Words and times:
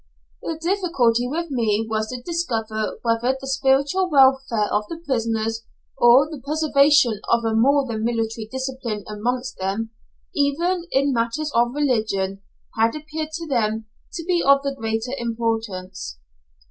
The 0.41 0.57
difficulty 0.59 1.27
with 1.27 1.51
me 1.51 1.85
was 1.87 2.07
to 2.09 2.19
discover 2.23 2.97
whether 3.03 3.37
the 3.39 3.45
spiritual 3.45 4.09
welfare 4.09 4.65
of 4.73 4.87
the 4.89 4.97
prisoners, 4.97 5.61
or 5.95 6.27
the 6.27 6.41
preservation 6.43 7.21
of 7.31 7.45
a 7.45 7.53
more 7.53 7.85
than 7.85 8.03
military 8.03 8.49
discipline 8.51 9.03
amongst 9.07 9.59
them, 9.59 9.91
even 10.33 10.85
in 10.91 11.13
matters 11.13 11.51
of 11.53 11.75
religion, 11.75 12.41
had 12.75 12.95
appeared 12.95 13.29
to 13.33 13.45
them 13.47 13.85
to 14.13 14.25
be 14.25 14.41
of 14.41 14.63
the 14.63 14.73
greater 14.73 15.11
importance. 15.19 16.17